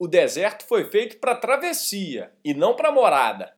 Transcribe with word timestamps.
O 0.00 0.06
deserto 0.06 0.64
foi 0.64 0.84
feito 0.84 1.16
para 1.16 1.34
travessia 1.34 2.30
e 2.44 2.54
não 2.54 2.76
para 2.76 2.92
morada. 2.92 3.52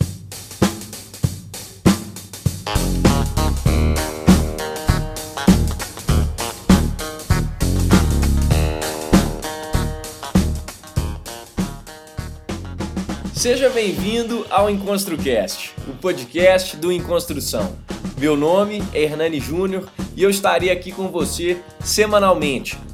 Seja 13.34 13.68
bem-vindo 13.68 14.46
ao 14.48 14.70
EnconstruCast, 14.70 15.74
o 15.86 15.92
podcast 15.98 16.74
do 16.78 16.90
Enconstrução. 16.90 17.76
Meu 18.18 18.34
nome 18.34 18.82
é 18.94 19.02
Hernani 19.02 19.40
Júnior 19.40 19.90
e 20.16 20.22
eu 20.22 20.30
estarei 20.30 20.70
aqui 20.70 20.90
com 20.90 21.08
você 21.08 21.60
semanalmente 21.84 22.78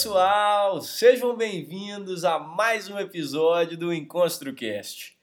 Pessoal, 0.00 0.80
sejam 0.80 1.36
bem-vindos 1.36 2.24
a 2.24 2.38
mais 2.38 2.88
um 2.88 2.98
episódio 2.98 3.76
do 3.76 3.92
EnconstruCast. 3.92 5.14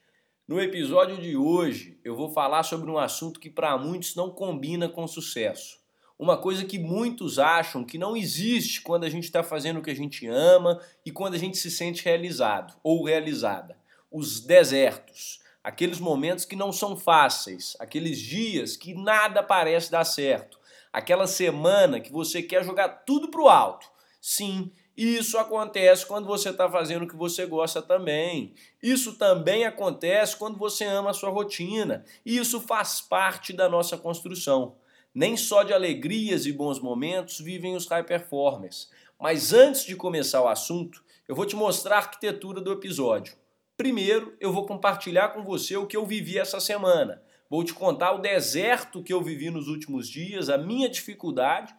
No 0.46 0.60
episódio 0.60 1.20
de 1.20 1.36
hoje, 1.36 1.98
eu 2.04 2.14
vou 2.14 2.32
falar 2.32 2.62
sobre 2.62 2.88
um 2.88 2.96
assunto 2.96 3.40
que 3.40 3.50
para 3.50 3.76
muitos 3.76 4.14
não 4.14 4.30
combina 4.30 4.88
com 4.88 5.04
sucesso. 5.08 5.80
Uma 6.16 6.36
coisa 6.36 6.64
que 6.64 6.78
muitos 6.78 7.40
acham 7.40 7.82
que 7.84 7.98
não 7.98 8.16
existe 8.16 8.80
quando 8.80 9.02
a 9.02 9.10
gente 9.10 9.24
está 9.24 9.42
fazendo 9.42 9.80
o 9.80 9.82
que 9.82 9.90
a 9.90 9.96
gente 9.96 10.28
ama 10.28 10.80
e 11.04 11.10
quando 11.10 11.34
a 11.34 11.38
gente 11.38 11.58
se 11.58 11.72
sente 11.72 12.04
realizado 12.04 12.76
ou 12.80 13.04
realizada. 13.04 13.76
Os 14.08 14.38
desertos, 14.38 15.40
aqueles 15.64 15.98
momentos 15.98 16.44
que 16.44 16.54
não 16.54 16.70
são 16.70 16.96
fáceis, 16.96 17.76
aqueles 17.80 18.16
dias 18.16 18.76
que 18.76 18.94
nada 18.94 19.42
parece 19.42 19.90
dar 19.90 20.04
certo, 20.04 20.56
aquela 20.92 21.26
semana 21.26 21.98
que 21.98 22.12
você 22.12 22.40
quer 22.40 22.62
jogar 22.62 22.88
tudo 23.04 23.28
pro 23.28 23.48
alto 23.48 23.97
Sim, 24.30 24.70
isso 24.94 25.38
acontece 25.38 26.04
quando 26.04 26.26
você 26.26 26.50
está 26.50 26.70
fazendo 26.70 27.06
o 27.06 27.08
que 27.08 27.16
você 27.16 27.46
gosta 27.46 27.80
também. 27.80 28.52
Isso 28.82 29.14
também 29.14 29.64
acontece 29.64 30.36
quando 30.36 30.58
você 30.58 30.84
ama 30.84 31.08
a 31.10 31.14
sua 31.14 31.30
rotina. 31.30 32.04
E 32.26 32.36
isso 32.36 32.60
faz 32.60 33.00
parte 33.00 33.54
da 33.54 33.70
nossa 33.70 33.96
construção. 33.96 34.76
Nem 35.14 35.34
só 35.34 35.62
de 35.62 35.72
alegrias 35.72 36.44
e 36.44 36.52
bons 36.52 36.78
momentos 36.78 37.40
vivem 37.40 37.74
os 37.74 37.86
high 37.86 38.04
performers. 38.04 38.90
Mas 39.18 39.54
antes 39.54 39.86
de 39.86 39.96
começar 39.96 40.42
o 40.42 40.48
assunto, 40.48 41.02
eu 41.26 41.34
vou 41.34 41.46
te 41.46 41.56
mostrar 41.56 41.94
a 41.94 42.00
arquitetura 42.00 42.60
do 42.60 42.70
episódio. 42.70 43.34
Primeiro, 43.78 44.36
eu 44.38 44.52
vou 44.52 44.66
compartilhar 44.66 45.30
com 45.30 45.42
você 45.42 45.74
o 45.78 45.86
que 45.86 45.96
eu 45.96 46.04
vivi 46.04 46.36
essa 46.36 46.60
semana. 46.60 47.22
Vou 47.48 47.64
te 47.64 47.72
contar 47.72 48.12
o 48.12 48.20
deserto 48.20 49.02
que 49.02 49.12
eu 49.12 49.22
vivi 49.22 49.48
nos 49.48 49.68
últimos 49.68 50.06
dias, 50.06 50.50
a 50.50 50.58
minha 50.58 50.86
dificuldade, 50.86 51.74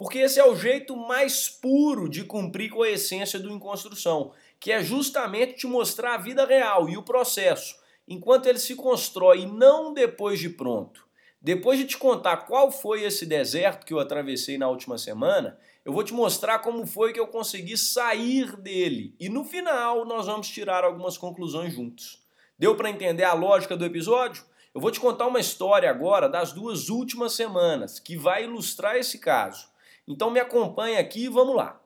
porque 0.00 0.18
esse 0.20 0.40
é 0.40 0.44
o 0.46 0.56
jeito 0.56 0.96
mais 0.96 1.46
puro 1.46 2.08
de 2.08 2.24
cumprir 2.24 2.70
com 2.70 2.82
a 2.82 2.88
essência 2.88 3.38
do 3.38 3.50
Enconstrução, 3.50 4.32
que 4.58 4.72
é 4.72 4.82
justamente 4.82 5.58
te 5.58 5.66
mostrar 5.66 6.14
a 6.14 6.16
vida 6.16 6.46
real 6.46 6.88
e 6.88 6.96
o 6.96 7.02
processo, 7.02 7.76
enquanto 8.08 8.46
ele 8.46 8.58
se 8.58 8.74
constrói, 8.74 9.40
e 9.40 9.46
não 9.46 9.92
depois 9.92 10.38
de 10.38 10.48
pronto. 10.48 11.06
Depois 11.38 11.78
de 11.78 11.84
te 11.84 11.98
contar 11.98 12.38
qual 12.46 12.72
foi 12.72 13.02
esse 13.02 13.26
deserto 13.26 13.84
que 13.84 13.92
eu 13.92 14.00
atravessei 14.00 14.56
na 14.56 14.70
última 14.70 14.96
semana, 14.96 15.58
eu 15.84 15.92
vou 15.92 16.02
te 16.02 16.14
mostrar 16.14 16.60
como 16.60 16.86
foi 16.86 17.12
que 17.12 17.20
eu 17.20 17.26
consegui 17.26 17.76
sair 17.76 18.56
dele. 18.56 19.14
E 19.20 19.28
no 19.28 19.44
final 19.44 20.06
nós 20.06 20.24
vamos 20.24 20.48
tirar 20.48 20.82
algumas 20.82 21.18
conclusões 21.18 21.74
juntos. 21.74 22.26
Deu 22.58 22.74
para 22.74 22.88
entender 22.88 23.24
a 23.24 23.34
lógica 23.34 23.76
do 23.76 23.84
episódio? 23.84 24.46
Eu 24.74 24.80
vou 24.80 24.90
te 24.90 24.98
contar 24.98 25.26
uma 25.26 25.40
história 25.40 25.90
agora 25.90 26.26
das 26.26 26.54
duas 26.54 26.88
últimas 26.88 27.34
semanas 27.34 27.98
que 27.98 28.16
vai 28.16 28.44
ilustrar 28.44 28.96
esse 28.96 29.18
caso. 29.18 29.68
Então 30.10 30.28
me 30.28 30.40
acompanha 30.40 30.98
aqui 30.98 31.26
e 31.26 31.28
vamos 31.28 31.54
lá. 31.54 31.80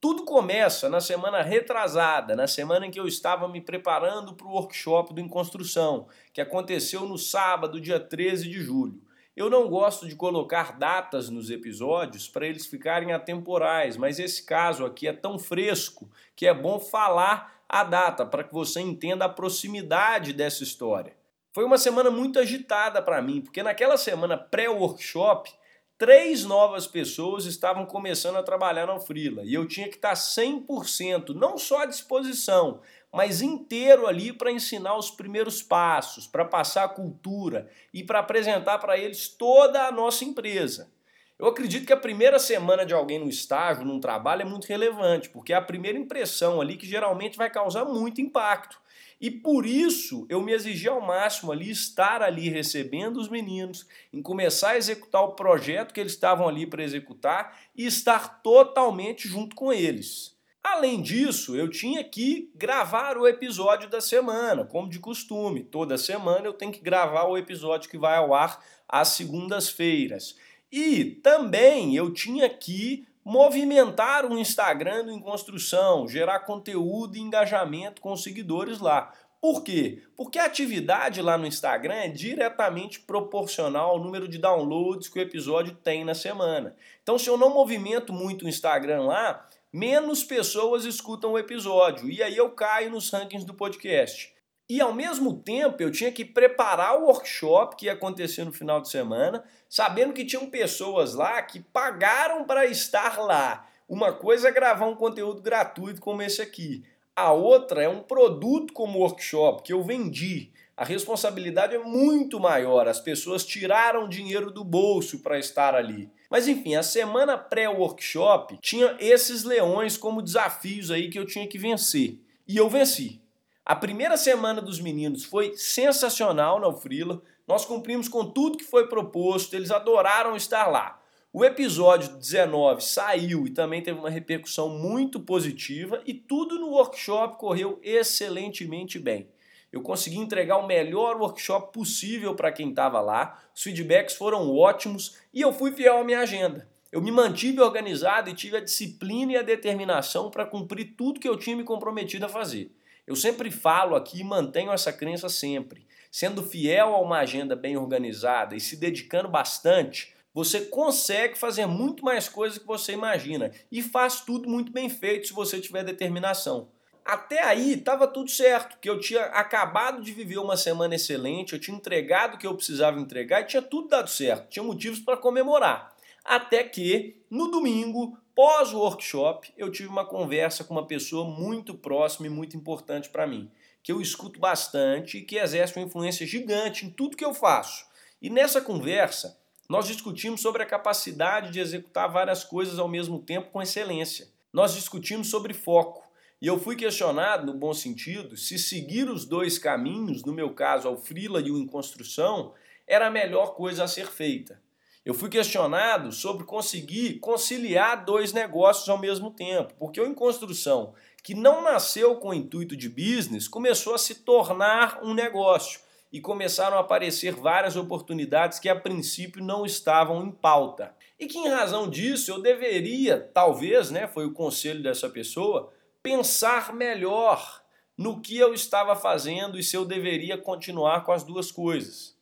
Tudo 0.00 0.24
começa 0.24 0.88
na 0.88 1.00
semana 1.00 1.40
retrasada, 1.40 2.34
na 2.34 2.48
semana 2.48 2.86
em 2.86 2.90
que 2.90 2.98
eu 2.98 3.06
estava 3.06 3.46
me 3.46 3.60
preparando 3.60 4.34
para 4.34 4.46
o 4.48 4.50
workshop 4.50 5.14
do 5.14 5.20
Em 5.20 5.28
Construção, 5.28 6.08
que 6.32 6.40
aconteceu 6.40 7.02
no 7.02 7.16
sábado, 7.16 7.80
dia 7.80 8.00
13 8.00 8.48
de 8.48 8.60
julho. 8.60 9.00
Eu 9.36 9.48
não 9.48 9.68
gosto 9.68 10.08
de 10.08 10.16
colocar 10.16 10.76
datas 10.78 11.30
nos 11.30 11.48
episódios 11.48 12.28
para 12.28 12.44
eles 12.44 12.66
ficarem 12.66 13.12
atemporais, 13.12 13.96
mas 13.96 14.18
esse 14.18 14.44
caso 14.44 14.84
aqui 14.84 15.06
é 15.06 15.12
tão 15.12 15.38
fresco 15.38 16.10
que 16.34 16.48
é 16.48 16.52
bom 16.52 16.80
falar 16.80 17.62
a 17.68 17.84
data 17.84 18.26
para 18.26 18.42
que 18.42 18.52
você 18.52 18.80
entenda 18.80 19.26
a 19.26 19.28
proximidade 19.28 20.32
dessa 20.32 20.64
história. 20.64 21.14
Foi 21.52 21.64
uma 21.64 21.78
semana 21.78 22.10
muito 22.10 22.40
agitada 22.40 23.00
para 23.00 23.22
mim, 23.22 23.40
porque 23.40 23.62
naquela 23.62 23.96
semana 23.96 24.36
pré-workshop 24.36 25.59
três 26.00 26.46
novas 26.46 26.86
pessoas 26.86 27.44
estavam 27.44 27.84
começando 27.84 28.36
a 28.36 28.42
trabalhar 28.42 28.86
na 28.86 28.98
Frila 28.98 29.42
e 29.44 29.52
eu 29.52 29.68
tinha 29.68 29.86
que 29.86 29.96
estar 29.96 30.14
100%, 30.14 31.34
não 31.34 31.58
só 31.58 31.82
à 31.82 31.84
disposição, 31.84 32.80
mas 33.12 33.42
inteiro 33.42 34.06
ali 34.06 34.32
para 34.32 34.50
ensinar 34.50 34.96
os 34.96 35.10
primeiros 35.10 35.62
passos, 35.62 36.26
para 36.26 36.42
passar 36.42 36.84
a 36.84 36.88
cultura 36.88 37.68
e 37.92 38.02
para 38.02 38.20
apresentar 38.20 38.78
para 38.78 38.96
eles 38.96 39.28
toda 39.28 39.86
a 39.86 39.92
nossa 39.92 40.24
empresa. 40.24 40.90
Eu 41.38 41.46
acredito 41.46 41.86
que 41.86 41.92
a 41.92 41.98
primeira 41.98 42.38
semana 42.38 42.86
de 42.86 42.94
alguém 42.94 43.18
no 43.18 43.28
estágio, 43.28 43.84
num 43.84 44.00
trabalho, 44.00 44.40
é 44.40 44.46
muito 44.46 44.66
relevante, 44.66 45.28
porque 45.28 45.52
é 45.52 45.56
a 45.56 45.62
primeira 45.62 45.98
impressão 45.98 46.62
ali 46.62 46.78
que 46.78 46.86
geralmente 46.86 47.36
vai 47.36 47.50
causar 47.50 47.84
muito 47.84 48.22
impacto. 48.22 48.80
E 49.20 49.30
por 49.30 49.66
isso 49.66 50.24
eu 50.30 50.40
me 50.40 50.52
exigi 50.52 50.88
ao 50.88 51.00
máximo 51.00 51.52
ali, 51.52 51.70
estar 51.70 52.22
ali 52.22 52.48
recebendo 52.48 53.18
os 53.18 53.28
meninos, 53.28 53.86
em 54.12 54.22
começar 54.22 54.70
a 54.70 54.78
executar 54.78 55.22
o 55.22 55.34
projeto 55.34 55.92
que 55.92 56.00
eles 56.00 56.12
estavam 56.12 56.48
ali 56.48 56.66
para 56.66 56.82
executar 56.82 57.58
e 57.76 57.84
estar 57.84 58.40
totalmente 58.42 59.28
junto 59.28 59.54
com 59.54 59.70
eles. 59.72 60.38
Além 60.62 61.00
disso, 61.02 61.56
eu 61.56 61.68
tinha 61.68 62.04
que 62.04 62.50
gravar 62.54 63.16
o 63.16 63.26
episódio 63.26 63.88
da 63.88 64.00
semana, 64.00 64.64
como 64.64 64.88
de 64.88 64.98
costume. 64.98 65.64
Toda 65.64 65.98
semana 65.98 66.46
eu 66.46 66.52
tenho 66.52 66.72
que 66.72 66.80
gravar 66.80 67.24
o 67.24 67.36
episódio 67.36 67.90
que 67.90 67.98
vai 67.98 68.16
ao 68.16 68.34
ar 68.34 68.62
às 68.88 69.08
segundas-feiras. 69.08 70.36
E 70.70 71.04
também 71.04 71.96
eu 71.96 72.12
tinha 72.12 72.48
que 72.48 73.06
movimentar 73.24 74.24
o 74.24 74.38
Instagram 74.38 75.12
em 75.12 75.20
construção, 75.20 76.08
gerar 76.08 76.40
conteúdo 76.40 77.16
e 77.16 77.20
engajamento 77.20 78.00
com 78.00 78.12
os 78.12 78.22
seguidores 78.22 78.80
lá. 78.80 79.12
Por 79.40 79.62
quê? 79.62 80.02
Porque 80.16 80.38
a 80.38 80.44
atividade 80.44 81.22
lá 81.22 81.38
no 81.38 81.46
Instagram 81.46 81.94
é 81.94 82.08
diretamente 82.08 83.00
proporcional 83.00 83.90
ao 83.90 83.98
número 83.98 84.28
de 84.28 84.36
downloads 84.36 85.08
que 85.08 85.18
o 85.18 85.22
episódio 85.22 85.74
tem 85.74 86.04
na 86.04 86.14
semana. 86.14 86.76
Então, 87.02 87.18
se 87.18 87.28
eu 87.28 87.38
não 87.38 87.54
movimento 87.54 88.12
muito 88.12 88.44
o 88.44 88.48
Instagram 88.48 89.04
lá, 89.04 89.48
menos 89.72 90.22
pessoas 90.22 90.84
escutam 90.84 91.32
o 91.32 91.38
episódio 91.38 92.10
e 92.10 92.22
aí 92.22 92.36
eu 92.36 92.50
caio 92.50 92.90
nos 92.90 93.10
rankings 93.10 93.46
do 93.46 93.54
podcast. 93.54 94.34
E 94.70 94.80
ao 94.80 94.94
mesmo 94.94 95.34
tempo 95.34 95.82
eu 95.82 95.90
tinha 95.90 96.12
que 96.12 96.24
preparar 96.24 96.96
o 96.96 97.06
workshop 97.06 97.74
que 97.74 97.86
ia 97.86 97.92
acontecer 97.92 98.44
no 98.44 98.52
final 98.52 98.80
de 98.80 98.88
semana, 98.88 99.42
sabendo 99.68 100.12
que 100.12 100.24
tinham 100.24 100.48
pessoas 100.48 101.12
lá 101.12 101.42
que 101.42 101.58
pagaram 101.58 102.44
para 102.44 102.64
estar 102.66 103.18
lá. 103.18 103.66
Uma 103.88 104.12
coisa 104.12 104.46
é 104.46 104.52
gravar 104.52 104.86
um 104.86 104.94
conteúdo 104.94 105.42
gratuito 105.42 106.00
como 106.00 106.22
esse 106.22 106.40
aqui. 106.40 106.84
A 107.16 107.32
outra 107.32 107.82
é 107.82 107.88
um 107.88 108.00
produto 108.00 108.72
como 108.72 109.00
workshop 109.00 109.64
que 109.64 109.72
eu 109.72 109.82
vendi. 109.82 110.52
A 110.76 110.84
responsabilidade 110.84 111.74
é 111.74 111.78
muito 111.80 112.38
maior. 112.38 112.86
As 112.86 113.00
pessoas 113.00 113.44
tiraram 113.44 114.08
dinheiro 114.08 114.52
do 114.52 114.62
bolso 114.62 115.18
para 115.18 115.36
estar 115.36 115.74
ali. 115.74 116.08
Mas 116.30 116.46
enfim, 116.46 116.76
a 116.76 116.84
semana 116.84 117.36
pré-workshop 117.36 118.56
tinha 118.62 118.96
esses 119.00 119.42
leões 119.42 119.96
como 119.96 120.22
desafios 120.22 120.92
aí 120.92 121.10
que 121.10 121.18
eu 121.18 121.26
tinha 121.26 121.48
que 121.48 121.58
vencer. 121.58 122.20
E 122.46 122.56
eu 122.56 122.68
venci. 122.68 123.20
A 123.64 123.76
primeira 123.76 124.16
semana 124.16 124.60
dos 124.60 124.80
meninos 124.80 125.24
foi 125.24 125.54
sensacional 125.56 126.58
na 126.58 126.72
Frila. 126.72 127.22
Nós 127.46 127.64
cumprimos 127.64 128.08
com 128.08 128.24
tudo 128.24 128.58
que 128.58 128.64
foi 128.64 128.88
proposto, 128.88 129.54
eles 129.54 129.70
adoraram 129.70 130.34
estar 130.34 130.66
lá. 130.66 131.00
O 131.32 131.44
episódio 131.44 132.16
19 132.16 132.82
saiu 132.82 133.46
e 133.46 133.50
também 133.50 133.82
teve 133.82 133.98
uma 133.98 134.10
repercussão 134.10 134.68
muito 134.68 135.20
positiva 135.20 136.02
e 136.04 136.12
tudo 136.12 136.58
no 136.58 136.70
workshop 136.70 137.38
correu 137.38 137.78
excelentemente 137.82 138.98
bem. 138.98 139.28
Eu 139.70 139.82
consegui 139.82 140.18
entregar 140.18 140.56
o 140.56 140.66
melhor 140.66 141.16
workshop 141.18 141.72
possível 141.72 142.34
para 142.34 142.50
quem 142.50 142.70
estava 142.70 143.00
lá, 143.00 143.40
os 143.54 143.62
feedbacks 143.62 144.16
foram 144.16 144.52
ótimos 144.52 145.18
e 145.32 145.40
eu 145.40 145.52
fui 145.52 145.70
fiel 145.70 145.98
à 145.98 146.04
minha 146.04 146.20
agenda. 146.20 146.68
Eu 146.90 147.00
me 147.00 147.12
mantive 147.12 147.60
organizado 147.60 148.28
e 148.28 148.34
tive 148.34 148.56
a 148.56 148.64
disciplina 148.64 149.32
e 149.32 149.36
a 149.36 149.42
determinação 149.42 150.28
para 150.28 150.44
cumprir 150.44 150.96
tudo 150.96 151.20
que 151.20 151.28
eu 151.28 151.36
tinha 151.36 151.56
me 151.56 151.62
comprometido 151.62 152.26
a 152.26 152.28
fazer. 152.28 152.74
Eu 153.06 153.16
sempre 153.16 153.50
falo 153.50 153.94
aqui 153.94 154.20
e 154.20 154.24
mantenho 154.24 154.72
essa 154.72 154.92
crença 154.92 155.28
sempre. 155.28 155.86
Sendo 156.10 156.42
fiel 156.42 156.94
a 156.94 157.00
uma 157.00 157.18
agenda 157.18 157.54
bem 157.54 157.76
organizada 157.76 158.56
e 158.56 158.60
se 158.60 158.76
dedicando 158.76 159.28
bastante, 159.28 160.12
você 160.32 160.60
consegue 160.62 161.38
fazer 161.38 161.66
muito 161.66 162.04
mais 162.04 162.28
coisas 162.28 162.58
que 162.58 162.66
você 162.66 162.92
imagina 162.92 163.50
e 163.70 163.82
faz 163.82 164.20
tudo 164.20 164.48
muito 164.48 164.72
bem 164.72 164.88
feito 164.88 165.28
se 165.28 165.32
você 165.32 165.60
tiver 165.60 165.84
determinação. 165.84 166.68
Até 167.04 167.42
aí 167.42 167.72
estava 167.72 168.06
tudo 168.06 168.30
certo, 168.30 168.78
que 168.78 168.88
eu 168.88 169.00
tinha 169.00 169.24
acabado 169.26 170.02
de 170.02 170.12
viver 170.12 170.38
uma 170.38 170.56
semana 170.56 170.94
excelente, 170.94 171.52
eu 171.52 171.58
tinha 171.58 171.76
entregado 171.76 172.34
o 172.34 172.38
que 172.38 172.46
eu 172.46 172.54
precisava 172.54 173.00
entregar 173.00 173.40
e 173.40 173.46
tinha 173.46 173.62
tudo 173.62 173.88
dado 173.88 174.08
certo, 174.08 174.48
tinha 174.48 174.62
motivos 174.62 175.00
para 175.00 175.16
comemorar. 175.16 175.96
Até 176.24 176.62
que, 176.62 177.16
no 177.28 177.50
domingo, 177.50 178.16
pós 178.40 178.72
o 178.72 178.78
workshop, 178.78 179.52
eu 179.54 179.70
tive 179.70 179.90
uma 179.90 180.02
conversa 180.02 180.64
com 180.64 180.72
uma 180.72 180.86
pessoa 180.86 181.28
muito 181.28 181.74
próxima 181.74 182.26
e 182.26 182.30
muito 182.30 182.56
importante 182.56 183.10
para 183.10 183.26
mim, 183.26 183.50
que 183.82 183.92
eu 183.92 184.00
escuto 184.00 184.40
bastante 184.40 185.18
e 185.18 185.22
que 185.22 185.36
exerce 185.36 185.76
uma 185.76 185.84
influência 185.84 186.26
gigante 186.26 186.86
em 186.86 186.90
tudo 186.90 187.18
que 187.18 187.24
eu 187.24 187.34
faço. 187.34 187.84
E 188.22 188.30
nessa 188.30 188.62
conversa, 188.62 189.38
nós 189.68 189.86
discutimos 189.86 190.40
sobre 190.40 190.62
a 190.62 190.66
capacidade 190.66 191.52
de 191.52 191.60
executar 191.60 192.10
várias 192.10 192.42
coisas 192.42 192.78
ao 192.78 192.88
mesmo 192.88 193.18
tempo 193.18 193.50
com 193.50 193.60
excelência. 193.60 194.26
Nós 194.50 194.72
discutimos 194.72 195.28
sobre 195.28 195.52
foco. 195.52 196.02
E 196.40 196.46
eu 196.46 196.58
fui 196.58 196.76
questionado, 196.76 197.44
no 197.44 197.58
bom 197.58 197.74
sentido, 197.74 198.38
se 198.38 198.58
seguir 198.58 199.10
os 199.10 199.26
dois 199.26 199.58
caminhos, 199.58 200.24
no 200.24 200.32
meu 200.32 200.54
caso, 200.54 200.88
ao 200.88 200.96
Frila 200.96 201.42
e 201.42 201.50
o 201.50 201.58
em 201.58 201.66
construção, 201.66 202.54
era 202.86 203.08
a 203.08 203.10
melhor 203.10 203.54
coisa 203.54 203.84
a 203.84 203.86
ser 203.86 204.06
feita. 204.06 204.58
Eu 205.04 205.14
fui 205.14 205.30
questionado 205.30 206.12
sobre 206.12 206.44
conseguir 206.44 207.20
conciliar 207.20 208.04
dois 208.04 208.34
negócios 208.34 208.86
ao 208.88 208.98
mesmo 208.98 209.30
tempo, 209.30 209.72
porque 209.78 209.98
o 209.98 210.06
em 210.06 210.12
construção, 210.12 210.92
que 211.22 211.34
não 211.34 211.62
nasceu 211.62 212.16
com 212.16 212.28
o 212.28 212.34
intuito 212.34 212.76
de 212.76 212.86
business, 212.86 213.48
começou 213.48 213.94
a 213.94 213.98
se 213.98 214.16
tornar 214.16 215.00
um 215.02 215.14
negócio 215.14 215.80
e 216.12 216.20
começaram 216.20 216.76
a 216.76 216.80
aparecer 216.80 217.32
várias 217.32 217.76
oportunidades 217.76 218.58
que 218.58 218.68
a 218.68 218.78
princípio 218.78 219.42
não 219.42 219.64
estavam 219.64 220.22
em 220.22 220.30
pauta. 220.30 220.94
E 221.18 221.26
que 221.26 221.38
em 221.38 221.48
razão 221.48 221.88
disso 221.88 222.30
eu 222.30 222.42
deveria, 222.42 223.18
talvez, 223.32 223.90
né, 223.90 224.06
foi 224.06 224.26
o 224.26 224.34
conselho 224.34 224.82
dessa 224.82 225.08
pessoa, 225.08 225.72
pensar 226.02 226.74
melhor 226.74 227.62
no 227.96 228.20
que 228.20 228.36
eu 228.36 228.52
estava 228.52 228.94
fazendo 228.94 229.58
e 229.58 229.62
se 229.62 229.76
eu 229.76 229.84
deveria 229.84 230.36
continuar 230.36 231.04
com 231.04 231.12
as 231.12 231.22
duas 231.22 231.50
coisas. 231.50 232.19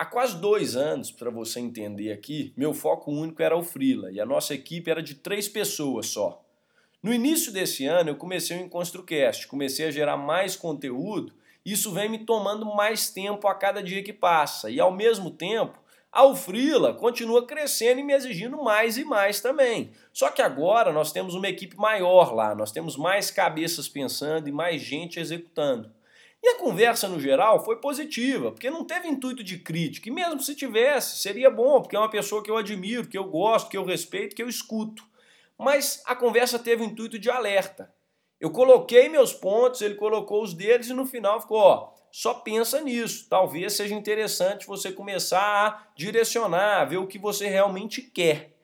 Há 0.00 0.06
quase 0.06 0.40
dois 0.40 0.76
anos, 0.76 1.10
para 1.10 1.28
você 1.28 1.60
entender 1.60 2.10
aqui, 2.10 2.54
meu 2.56 2.72
foco 2.72 3.10
único 3.10 3.42
era 3.42 3.54
o 3.54 3.62
Freela 3.62 4.10
e 4.10 4.18
a 4.18 4.24
nossa 4.24 4.54
equipe 4.54 4.90
era 4.90 5.02
de 5.02 5.14
três 5.14 5.46
pessoas 5.46 6.06
só. 6.06 6.42
No 7.02 7.12
início 7.12 7.52
desse 7.52 7.84
ano 7.84 8.08
eu 8.08 8.16
comecei 8.16 8.56
o 8.56 8.60
EnconstruCast, 8.60 9.46
comecei 9.46 9.86
a 9.86 9.90
gerar 9.90 10.16
mais 10.16 10.56
conteúdo 10.56 11.34
isso 11.64 11.92
vem 11.92 12.08
me 12.08 12.18
tomando 12.18 12.64
mais 12.74 13.10
tempo 13.10 13.46
a 13.46 13.54
cada 13.54 13.82
dia 13.82 14.02
que 14.02 14.12
passa. 14.12 14.70
E 14.70 14.80
ao 14.80 14.90
mesmo 14.90 15.30
tempo, 15.30 15.78
a 16.10 16.24
Ufrila 16.24 16.94
continua 16.94 17.46
crescendo 17.46 18.00
e 18.00 18.02
me 18.02 18.14
exigindo 18.14 18.56
mais 18.62 18.96
e 18.96 19.04
mais 19.04 19.40
também. 19.40 19.92
Só 20.12 20.30
que 20.30 20.40
agora 20.40 20.92
nós 20.92 21.12
temos 21.12 21.34
uma 21.34 21.48
equipe 21.48 21.76
maior 21.76 22.34
lá, 22.34 22.54
nós 22.54 22.72
temos 22.72 22.96
mais 22.96 23.30
cabeças 23.30 23.88
pensando 23.88 24.48
e 24.48 24.52
mais 24.52 24.80
gente 24.80 25.20
executando. 25.20 25.92
E 26.42 26.48
a 26.48 26.58
conversa 26.58 27.06
no 27.06 27.20
geral 27.20 27.64
foi 27.64 27.76
positiva, 27.76 28.50
porque 28.50 28.70
não 28.70 28.84
teve 28.84 29.08
intuito 29.08 29.44
de 29.44 29.58
crítica, 29.58 30.08
e 30.08 30.12
mesmo 30.12 30.40
se 30.40 30.54
tivesse, 30.54 31.18
seria 31.18 31.50
bom, 31.50 31.82
porque 31.82 31.94
é 31.94 31.98
uma 31.98 32.10
pessoa 32.10 32.42
que 32.42 32.50
eu 32.50 32.56
admiro, 32.56 33.06
que 33.06 33.18
eu 33.18 33.24
gosto, 33.24 33.68
que 33.68 33.76
eu 33.76 33.84
respeito, 33.84 34.34
que 34.34 34.42
eu 34.42 34.48
escuto. 34.48 35.04
Mas 35.58 36.02
a 36.06 36.16
conversa 36.16 36.58
teve 36.58 36.82
o 36.82 36.86
intuito 36.86 37.18
de 37.18 37.28
alerta. 37.30 37.92
Eu 38.40 38.50
coloquei 38.50 39.10
meus 39.10 39.34
pontos, 39.34 39.82
ele 39.82 39.96
colocou 39.96 40.42
os 40.42 40.54
deles 40.54 40.88
e 40.88 40.94
no 40.94 41.04
final 41.04 41.38
ficou, 41.42 41.58
ó, 41.58 41.92
só 42.10 42.32
pensa 42.32 42.80
nisso. 42.80 43.28
Talvez 43.28 43.74
seja 43.74 43.94
interessante 43.94 44.66
você 44.66 44.90
começar 44.90 45.42
a 45.42 45.92
direcionar, 45.94 46.80
a 46.80 46.84
ver 46.86 46.96
o 46.96 47.06
que 47.06 47.18
você 47.18 47.46
realmente 47.46 48.00
quer. 48.00 48.56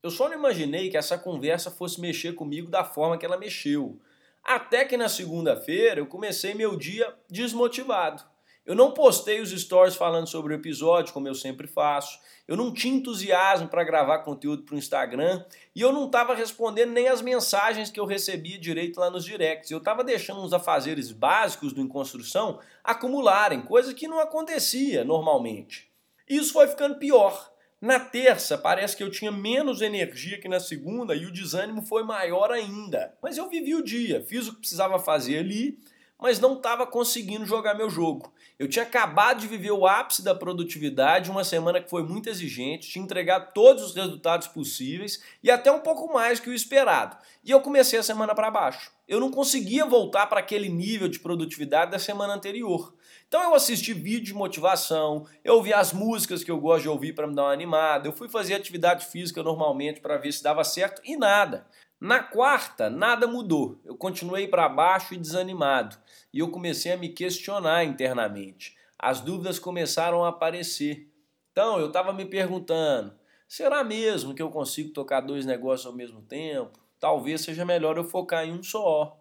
Eu 0.00 0.10
só 0.10 0.28
não 0.28 0.36
imaginei 0.36 0.90
que 0.90 0.96
essa 0.96 1.18
conversa 1.18 1.70
fosse 1.70 2.00
mexer 2.00 2.34
comigo 2.34 2.70
da 2.70 2.84
forma 2.84 3.18
que 3.18 3.26
ela 3.26 3.36
mexeu. 3.36 3.98
Até 4.44 4.84
que 4.84 4.96
na 4.96 5.08
segunda-feira 5.08 6.00
eu 6.00 6.06
comecei 6.06 6.52
meu 6.52 6.76
dia 6.76 7.14
desmotivado. 7.30 8.22
Eu 8.66 8.74
não 8.74 8.92
postei 8.92 9.40
os 9.40 9.50
stories 9.50 9.94
falando 9.94 10.26
sobre 10.26 10.54
o 10.54 10.56
episódio, 10.56 11.12
como 11.12 11.28
eu 11.28 11.34
sempre 11.34 11.66
faço. 11.66 12.18
Eu 12.48 12.56
não 12.56 12.72
tinha 12.72 12.94
entusiasmo 12.94 13.68
para 13.68 13.84
gravar 13.84 14.20
conteúdo 14.20 14.62
para 14.62 14.74
o 14.74 14.78
Instagram. 14.78 15.44
E 15.74 15.82
eu 15.82 15.92
não 15.92 16.06
estava 16.06 16.34
respondendo 16.34 16.92
nem 16.92 17.08
as 17.08 17.20
mensagens 17.20 17.90
que 17.90 18.00
eu 18.00 18.06
recebia 18.06 18.58
direito 18.58 19.00
lá 19.00 19.10
nos 19.10 19.24
directs. 19.24 19.70
Eu 19.70 19.78
estava 19.78 20.02
deixando 20.02 20.42
os 20.42 20.52
afazeres 20.52 21.12
básicos 21.12 21.74
do 21.74 21.80
Em 21.82 21.88
Construção 21.88 22.58
acumularem, 22.82 23.62
coisa 23.62 23.92
que 23.92 24.08
não 24.08 24.18
acontecia 24.18 25.04
normalmente. 25.04 25.90
Isso 26.28 26.52
foi 26.52 26.66
ficando 26.66 26.98
pior. 26.98 27.53
Na 27.84 28.00
terça, 28.00 28.56
parece 28.56 28.96
que 28.96 29.02
eu 29.02 29.10
tinha 29.10 29.30
menos 29.30 29.82
energia 29.82 30.40
que 30.40 30.48
na 30.48 30.58
segunda 30.58 31.14
e 31.14 31.26
o 31.26 31.30
desânimo 31.30 31.82
foi 31.82 32.02
maior 32.02 32.50
ainda. 32.50 33.14
Mas 33.22 33.36
eu 33.36 33.46
vivi 33.46 33.74
o 33.74 33.84
dia, 33.84 34.24
fiz 34.26 34.48
o 34.48 34.54
que 34.54 34.60
precisava 34.60 34.98
fazer 34.98 35.36
ali 35.36 35.78
mas 36.24 36.40
não 36.40 36.54
estava 36.54 36.86
conseguindo 36.86 37.44
jogar 37.44 37.74
meu 37.74 37.90
jogo. 37.90 38.32
Eu 38.58 38.66
tinha 38.66 38.84
acabado 38.84 39.40
de 39.40 39.48
viver 39.48 39.72
o 39.72 39.86
ápice 39.86 40.22
da 40.22 40.34
produtividade, 40.34 41.30
uma 41.30 41.44
semana 41.44 41.82
que 41.82 41.90
foi 41.90 42.02
muito 42.02 42.30
exigente, 42.30 42.88
tinha 42.88 43.04
entregado 43.04 43.52
todos 43.52 43.82
os 43.82 43.94
resultados 43.94 44.46
possíveis 44.48 45.22
e 45.42 45.50
até 45.50 45.70
um 45.70 45.80
pouco 45.80 46.12
mais 46.12 46.40
que 46.40 46.48
o 46.48 46.54
esperado. 46.54 47.16
E 47.44 47.50
eu 47.50 47.60
comecei 47.60 47.98
a 47.98 48.02
semana 48.02 48.34
para 48.34 48.50
baixo. 48.50 48.90
Eu 49.06 49.20
não 49.20 49.30
conseguia 49.30 49.84
voltar 49.84 50.26
para 50.26 50.40
aquele 50.40 50.68
nível 50.68 51.08
de 51.08 51.18
produtividade 51.18 51.90
da 51.90 51.98
semana 51.98 52.32
anterior. 52.32 52.94
Então 53.34 53.42
eu 53.42 53.54
assisti 53.56 53.92
vídeo 53.92 54.26
de 54.26 54.32
motivação, 54.32 55.26
eu 55.42 55.54
ouvi 55.54 55.74
as 55.74 55.92
músicas 55.92 56.44
que 56.44 56.52
eu 56.52 56.60
gosto 56.60 56.82
de 56.82 56.88
ouvir 56.88 57.14
para 57.14 57.26
me 57.26 57.34
dar 57.34 57.42
uma 57.42 57.52
animada, 57.52 58.06
eu 58.06 58.12
fui 58.12 58.28
fazer 58.28 58.54
atividade 58.54 59.06
física 59.06 59.42
normalmente 59.42 60.00
para 60.00 60.16
ver 60.16 60.30
se 60.30 60.40
dava 60.40 60.62
certo 60.62 61.02
e 61.04 61.16
nada. 61.16 61.66
Na 62.00 62.22
quarta, 62.22 62.88
nada 62.88 63.26
mudou. 63.26 63.80
Eu 63.84 63.96
continuei 63.96 64.46
para 64.46 64.68
baixo 64.68 65.14
e 65.14 65.16
desanimado. 65.16 65.96
E 66.32 66.38
eu 66.38 66.48
comecei 66.48 66.92
a 66.92 66.96
me 66.96 67.08
questionar 67.08 67.82
internamente. 67.82 68.76
As 68.96 69.20
dúvidas 69.20 69.58
começaram 69.58 70.24
a 70.24 70.28
aparecer. 70.28 71.10
Então, 71.50 71.80
eu 71.80 71.88
estava 71.88 72.12
me 72.12 72.26
perguntando: 72.26 73.14
será 73.48 73.82
mesmo 73.82 74.32
que 74.32 74.42
eu 74.42 74.48
consigo 74.48 74.92
tocar 74.92 75.20
dois 75.20 75.44
negócios 75.44 75.86
ao 75.86 75.92
mesmo 75.92 76.22
tempo? 76.22 76.78
Talvez 77.00 77.40
seja 77.40 77.64
melhor 77.64 77.96
eu 77.96 78.04
focar 78.04 78.46
em 78.46 78.52
um 78.52 78.62
só. 78.62 79.18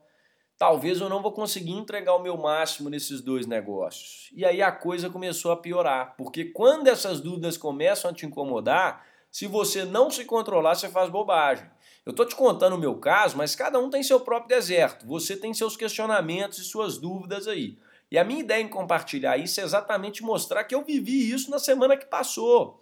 Talvez 0.63 1.01
eu 1.01 1.09
não 1.09 1.21
vou 1.21 1.33
conseguir 1.33 1.73
entregar 1.73 2.15
o 2.15 2.23
meu 2.23 2.37
máximo 2.37 2.89
nesses 2.89 3.19
dois 3.19 3.45
negócios. 3.45 4.29
E 4.33 4.45
aí 4.45 4.61
a 4.61 4.71
coisa 4.71 5.09
começou 5.09 5.51
a 5.51 5.57
piorar, 5.57 6.15
porque 6.17 6.45
quando 6.45 6.87
essas 6.87 7.19
dúvidas 7.19 7.57
começam 7.57 8.09
a 8.09 8.13
te 8.13 8.25
incomodar, 8.25 9.05
se 9.29 9.45
você 9.45 9.83
não 9.83 10.09
se 10.09 10.23
controlar, 10.23 10.75
você 10.75 10.87
faz 10.87 11.09
bobagem. 11.09 11.69
Eu 12.05 12.11
estou 12.11 12.25
te 12.25 12.33
contando 12.33 12.77
o 12.77 12.79
meu 12.79 12.95
caso, 12.95 13.35
mas 13.35 13.57
cada 13.57 13.77
um 13.77 13.89
tem 13.89 14.01
seu 14.01 14.21
próprio 14.21 14.55
deserto. 14.55 15.05
Você 15.05 15.35
tem 15.35 15.53
seus 15.53 15.75
questionamentos 15.75 16.59
e 16.59 16.63
suas 16.63 16.97
dúvidas 16.97 17.45
aí. 17.45 17.77
E 18.09 18.17
a 18.17 18.23
minha 18.23 18.39
ideia 18.39 18.63
em 18.63 18.69
compartilhar 18.69 19.35
isso 19.35 19.59
é 19.59 19.65
exatamente 19.65 20.23
mostrar 20.23 20.63
que 20.63 20.73
eu 20.73 20.81
vivi 20.81 21.29
isso 21.29 21.51
na 21.51 21.59
semana 21.59 21.97
que 21.97 22.05
passou. 22.05 22.79